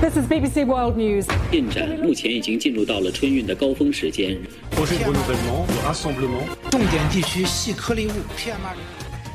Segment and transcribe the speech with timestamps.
[0.00, 1.26] This is BBC World News.
[1.50, 4.36] 进展目前已经进入到了春运的高峰时间。
[4.72, 6.44] projet de renouvellement, de rassemblement.
[6.70, 8.54] 重点地区细颗粒物 PM2.5。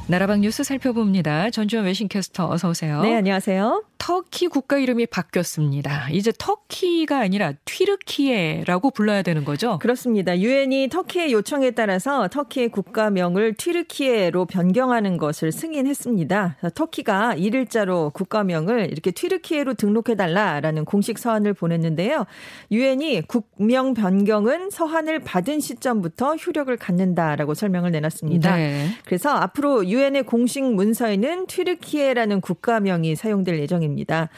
[0.07, 1.49] 나라방 뉴스 살펴봅니다.
[1.49, 3.01] 전주현 외신캐스터 어서 오세요.
[3.01, 3.83] 네, 안녕하세요.
[4.00, 6.08] 터키 국가 이름이 바뀌었습니다.
[6.10, 9.78] 이제 터키가 아니라 튀르키예라고 불러야 되는 거죠?
[9.78, 10.38] 그렇습니다.
[10.38, 16.56] 유엔이 터키의 요청에 따라서 터키의 국가명을 튀르키예로 변경하는 것을 승인했습니다.
[16.74, 22.24] 터키가 일일자로 국가명을 이렇게 튀르키예로 등록해달라라는 공식 서한을 보냈는데요.
[22.72, 28.56] 유엔이 국명 변경은 서한을 받은 시점부터 효력을 갖는다라고 설명을 내놨습니다.
[28.56, 28.86] 네.
[29.04, 33.89] 그래서 앞으로 유엔의 공식 문서에는 튀르키예라는 국가명이 사용될 예정입니다.
[33.90, 34.30] 입니다.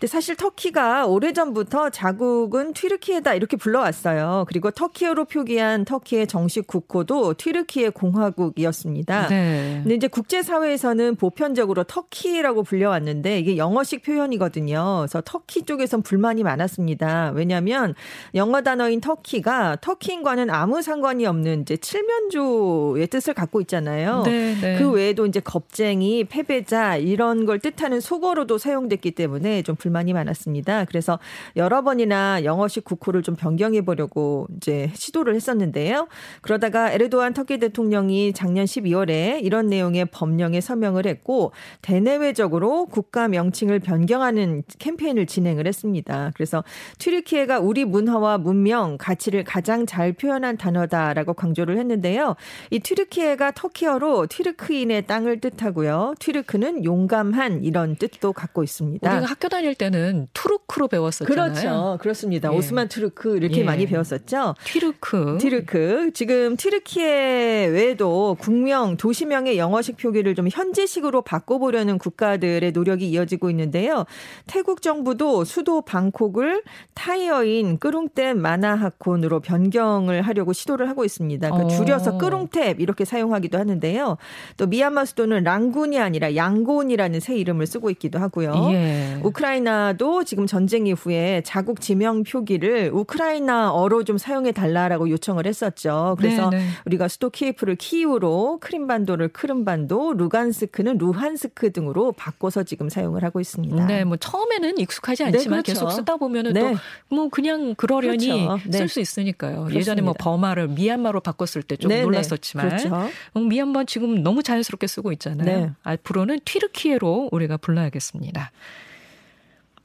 [0.00, 4.46] 근데 사실 터키가 오래전부터 자국은 튀르키예다 이렇게 불러왔어요.
[4.48, 9.28] 그리고 터키어로 표기한 터키의 정식 국호도 튀르키예 공화국이었습니다.
[9.28, 9.80] 네.
[9.82, 15.00] 근데 이제 국제사회에서는 보편적으로 터키라고 불려왔는데 이게 영어식 표현이거든요.
[15.00, 17.32] 그래서 터키 쪽에선 불만이 많았습니다.
[17.34, 17.94] 왜냐하면
[18.34, 24.22] 영어 단어인 터키가 터키인과는 아무 상관이 없는 이제 칠면조의 뜻을 갖고 있잖아요.
[24.24, 24.78] 네, 네.
[24.78, 30.84] 그 외에도 이제 겁쟁이, 패배자 이런 걸 뜻하는 속어로도 사용됐기 때문에 좀 불만 이 많았습니다.
[30.86, 31.18] 그래서
[31.56, 36.08] 여러 번이나 영어식 국호를 좀 변경해 보려고 이제 시도를 했었는데요.
[36.40, 41.52] 그러다가 에르도안 터키 대통령이 작년 12월에 이런 내용의 법령에 서명을 했고
[41.82, 46.30] 대내외적으로 국가 명칭을 변경하는 캠페인을 진행을 했습니다.
[46.34, 46.64] 그래서
[46.98, 52.36] 튀르키예가 우리 문화와 문명, 가치를 가장 잘 표현한 단어다라고 강조를 했는데요.
[52.70, 56.14] 이 튀르키예가 터키어로 튀르크인의 땅을 뜻하고요.
[56.18, 59.10] 튀르크는 용감한 이런 뜻도 갖고 있습니다.
[59.10, 61.52] 우리가 학교 다닐 때는 투르크로 배웠었잖아요.
[61.52, 61.98] 그렇죠.
[62.02, 62.52] 그렇습니다.
[62.52, 62.56] 예.
[62.56, 63.64] 오스만 투르크 이렇게 예.
[63.64, 64.54] 많이 배웠었죠.
[64.64, 65.38] 튀르크.
[65.40, 66.10] 튀르크.
[66.12, 74.04] 지금 튀르키예 외에도 국명, 도시명의 영어식 표기를 좀 현지식으로 바꿔보려는 국가들의 노력이 이어지고 있는데요.
[74.46, 81.50] 태국 정부도 수도 방콕을 타이어인 끄룽텝 마하나콘으로 변경을 하려고 시도를 하고 있습니다.
[81.50, 81.68] 그 어.
[81.68, 84.18] 줄여서 끄룽텝 이렇게 사용하기도 하는데요.
[84.58, 88.52] 또 미얀마 수도는 랑군이 아니라 양곤이라는 새 이름을 쓰고 있기도 하고요.
[88.72, 89.20] 예.
[89.22, 96.16] 우크라이나도 지금 전쟁 이후에 자국 지명 표기를 우크라이나어로 좀 사용해 달라라고 요청을 했었죠.
[96.18, 96.64] 그래서 네, 네.
[96.86, 103.86] 우리가 수도 키예프를 키이우로 크림반도를 크름반도, 루간스크는 루한스크 등으로 바꿔서 지금 사용을 하고 있습니다.
[103.86, 105.72] 네, 뭐 처음에는 익숙하지 네, 않지만 그렇죠.
[105.72, 106.74] 계속 쓰다 보면은 네.
[107.08, 108.58] 또뭐 그냥 그러려니 그렇죠.
[108.66, 108.78] 네.
[108.78, 109.68] 쓸수 있으니까요.
[109.72, 110.24] 예전에 뭐 그렇습니다.
[110.24, 112.02] 버마를 미얀마로 바꿨을 때좀 네, 네.
[112.02, 113.08] 놀랐었지만 그렇죠.
[113.36, 115.60] 음, 미얀마 지금 너무 자연스럽게 쓰고 있잖아요.
[115.60, 115.70] 네.
[115.82, 118.50] 앞으로는 튀르키예로 우리가 불러야겠습니다.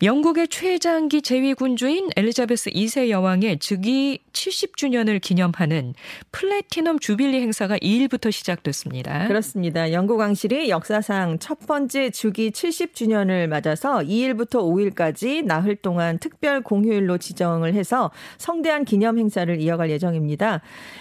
[0.03, 5.93] 영국의 최장기 재위 군주인 엘리자베스 2세 여왕의 즉위 70주년을 기념하는
[6.33, 9.29] 플래티넘 주빌리 행사가 2일부터 시작됐습니다.
[9.29, 9.93] 그렇습니다.
[9.93, 17.73] 영국 왕실이 역사상 첫 번째 주기 70주년을 맞아서 2일부터 5일까지 나흘 동안 특별 공휴일로 지정을
[17.73, 20.59] 해서 성대한 기념 행사를 이어갈 예정입니다.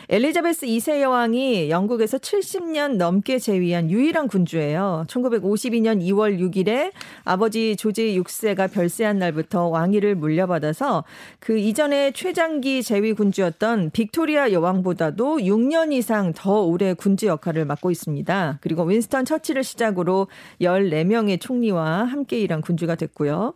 [0.08, 5.06] 엘리자베스 2세 여왕이 영국에서 70년 넘게 재위한 유일한 군주예요.
[5.08, 6.92] 1952년 2월 6일에
[7.24, 11.04] 아버지 조지 6세가 별세한 날부터 왕위를 물려받아서
[11.38, 18.58] 그 이전에 최장기 재위 군주였던 빅토리아 여왕보다도 6년 이상 더 오래 군주 역할을 맡고 있습니다.
[18.60, 20.28] 그리고 윈스턴 처칠을 시작으로
[20.60, 23.54] 14명의 총리와 함께 일한 군주가 됐고요.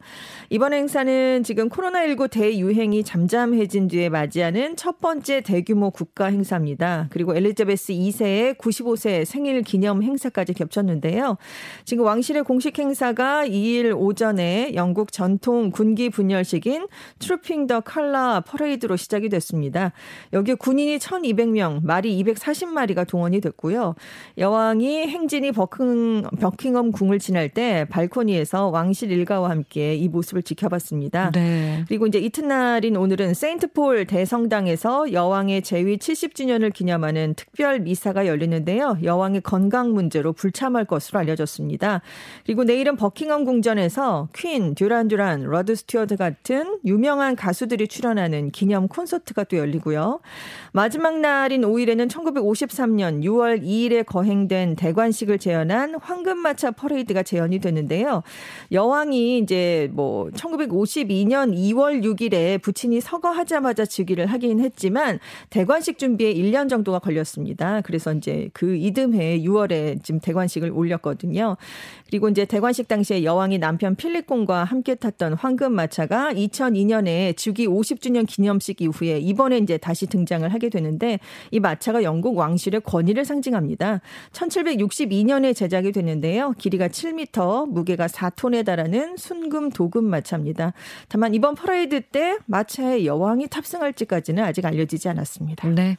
[0.50, 7.08] 이번 행사는 지금 코로나19 대유행이 잠잠해진 뒤에 맞이하는 첫 번째 대규모 국가 행사입니다.
[7.10, 11.36] 그리고 엘리자베스 2세의 95세 생일 기념 행사까지 겹쳤는데요.
[11.84, 16.86] 지금 왕실의 공식 행사가 2일 오전에 영국 전통 군기 분열식인
[17.18, 19.90] Trooping the Colour 퍼레이드로 시작이 됐습니다.
[20.32, 23.96] 여기에 군인이 1200명, 말이 240마리가 동원이 됐고요.
[24.38, 31.32] 여왕이 행진이 버킹, 버킹엄 궁을 지날 때 발코니에서 왕실 일가와 함께 이 모습을 지켜봤습니다.
[31.32, 31.84] 네.
[31.88, 38.98] 그리고 이제 이튿날인 오늘은 세인트폴 대성당에서 여왕의 재위 70주년을 기념하는 특별 미사가 열리는데요.
[39.02, 42.02] 여왕의 건강 문제로 불참할 것으로 알려졌습니다.
[42.46, 49.44] 그리고 내일은 버킹엄 궁전에서 퀸, 듀란 듀란, 로드 스튜어트 같은 유명한 가수들이 출연하는 기념 콘서트가
[49.44, 50.20] 또 열리고요.
[50.72, 58.22] 마지막 날인 5일에는 1953년 6월 2일에 거행된 대관식을 재현한 황금마차 퍼레이드가 재현이 됐는데요.
[58.72, 65.18] 여왕이 이제 뭐 1952년 2월 6일에 부친이 서거하자마자 즉위를 하긴 했지만
[65.50, 67.80] 대관식 준비에 1년 정도가 걸렸습니다.
[67.80, 71.56] 그래서 이제 그 이듬해 6월에 지금 대관식을 올렸거든요.
[72.06, 78.26] 그리고 이제 대관식 당시에 여왕이 남편 필립 공과 함께 탔던 황금 마차가 2002년에 즉위 50주년
[78.26, 81.18] 기념식 이후에 이번에 이제 다시 등장을 하게 되는데
[81.50, 84.00] 이 마차가 영국 왕실의 권위를 상징합니다.
[84.32, 86.52] 1762년에 제작이 됐는데요.
[86.58, 90.72] 길이가 7m, 무게가 4톤에 달하는 순금 도금 마차입니다.
[91.08, 95.68] 다만 이번 퍼레이드 때 마차에 여왕이 탑승할지까지는 아직 알려지지 않았습니다.
[95.68, 95.96] 네.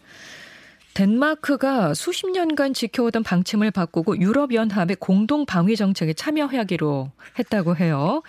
[0.94, 8.22] 덴마크가 수십 년간 지켜오던 방침을 바꾸고 유럽연합의 공동 방위 정책에 참여하기로 했다고 해요.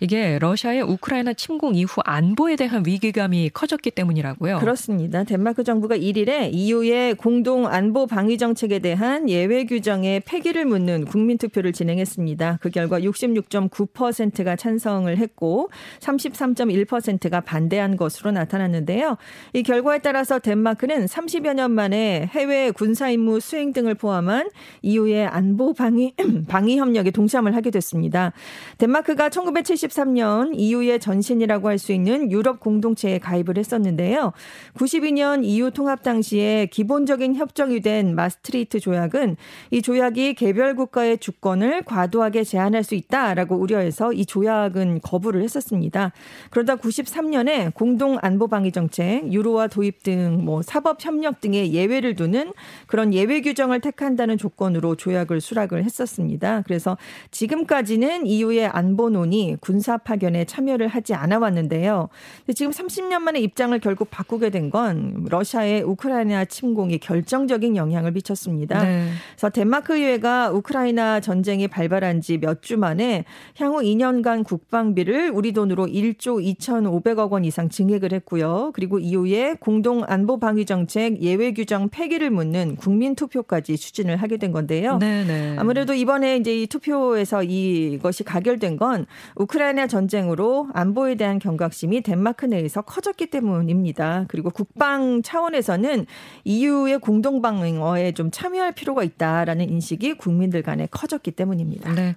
[0.00, 4.58] 이게 러시아의 우크라이나 침공 이후 안보에 대한 위기감이 커졌기 때문이라고요.
[4.58, 5.24] 그렇습니다.
[5.24, 11.72] 덴마크 정부가 1일에 EU의 공동 안보 방위 정책에 대한 예외 규정의 폐기를 묻는 국민 투표를
[11.74, 12.58] 진행했습니다.
[12.62, 15.70] 그 결과 66.9%가 찬성을 했고
[16.00, 19.18] 33.1%가 반대한 것으로 나타났는데요.
[19.52, 24.48] 이 결과에 따라서 덴마크는 30여 년 만에 해외 군사 임무 수행 등을 포함한
[24.80, 26.14] EU의 안보 방위
[26.48, 28.32] 방위 협력에 동참을 하게 됐습니다.
[28.78, 34.32] 덴마크가 1970 1993년 EU의 전신이라고 할 수 있는 유럽 공동체에 가입을 했었는데요.
[34.74, 39.36] 92년 EU 통합 당시에 기본적인 협정이 된 마스트리트 조약은
[39.70, 46.12] 이 조약이 개별 국가의 주권을 과도하게 제한할 수 있다라고 우려해서 이 조약은 거부를 했었습니다.
[46.50, 52.52] 그러다 93년에 공동 안보 방위 정책, 유로화 도입 등 뭐 사법 협력 등의 예외를 두는
[52.86, 56.62] 그런 예외 규정을 택한다는 조건으로 조약을 수락을 했었습니다.
[56.66, 56.96] 그래서
[57.30, 62.10] 지금까지는 EU의 안보논이 군 군사 파견에 참여를 하지 않아 왔는데요.
[62.54, 68.84] 지금 30년 만에 입장을 결국 바꾸게 된 건 러시아의 우크라이나 침공이 결정적인 영향을 미쳤습니다.
[68.84, 69.08] 네.
[69.32, 73.24] 그래서 덴마크 의회가 우크라이나 전쟁이 발발한 지 몇 주 만에
[73.56, 78.70] 향후 2년간 국방비를 우리 돈으로 1조 2,500억 원 이상 증액을 했고요.
[78.74, 84.52] 그리고 이후에 공동 안보 방위 정책 예외 규정 폐기를 묻는 국민 투표까지 추진을 하게 된
[84.52, 84.98] 건데요.
[84.98, 85.24] 네네.
[85.24, 85.56] 네.
[85.58, 89.06] 아무래도 이번에 이제 이 투표에서 이것이 가결된 건
[89.36, 94.26] 우크라이나 우크라이나 전쟁으로 안보에 대한 경각심이 덴마크 내에서 커졌기 때문입니다.
[94.28, 96.06] 그리고 국방 차원에서는
[96.44, 101.92] EU의 공동방어에 좀 참여할 필요가 있다라는 인식이 국민들 간에 커졌기 때문입니다.
[101.94, 102.16] 네.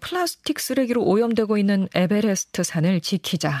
[0.00, 3.52] 플라스틱 쓰레기로 오염되고 있는 에베레스트 산을 지키자.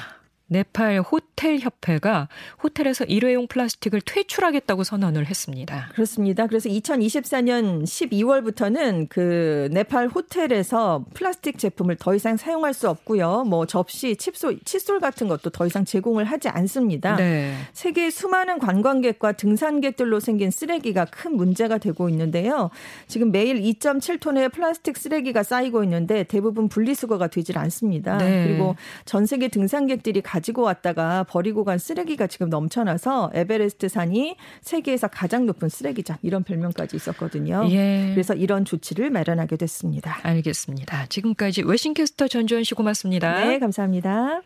[0.46, 2.28] 네팔 호텔 협회가
[2.62, 5.88] 호텔에서 일회용 플라스틱을 퇴출하겠다고 선언을 했습니다.
[5.92, 6.46] 그렇습니다.
[6.46, 13.44] 그래서 2024년 12월부터는 그 네팔 호텔에서 플라스틱 제품을 더 이상 사용할 수 없고요.
[13.44, 17.16] 뭐 접시, 칩솔, 칫솔 같은 것도 더 이상 제공을 하지 않습니다.
[17.16, 17.54] 네.
[17.72, 22.70] 세계 수많은 관광객과 등산객들로 생긴 쓰레기가 큰 문제가 되고 있는데요.
[23.08, 28.18] 지금 매일 2.7톤의 플라스틱 쓰레기가 쌓이고 있는데 대부분 분리수거가 되질 않습니다.
[28.18, 28.46] 네.
[28.46, 35.46] 그리고 전 세계 등산객들이 가지고 왔다가 버리고 간 쓰레기가 지금 넘쳐나서 에베레스트 산이 세계에서 가장
[35.46, 37.66] 높은 쓰레기장 이런 별명까지 있었거든요.
[37.70, 38.10] 예.
[38.12, 40.18] 그래서 이런 조치를 마련하게 됐습니다.
[40.22, 41.06] 알겠습니다.
[41.06, 43.44] 지금까지 웨싱캐스터 전주현 씨 고맙습니다.
[43.46, 44.42] 네, 감사합니다.